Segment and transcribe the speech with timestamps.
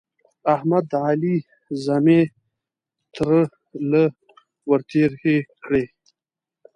[0.53, 1.35] احمد د علي
[1.83, 2.21] زامې
[3.15, 3.29] تر
[3.91, 4.03] له
[4.69, 5.83] ور تېرې کړې.